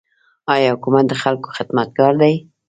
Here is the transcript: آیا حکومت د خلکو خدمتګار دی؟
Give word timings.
آیا 0.53 0.69
حکومت 0.73 1.05
د 1.09 1.13
خلکو 1.23 1.47
خدمتګار 1.57 2.13
دی؟ 2.21 2.33